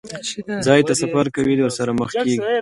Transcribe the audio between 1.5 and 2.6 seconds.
ورسره مخ کېږي.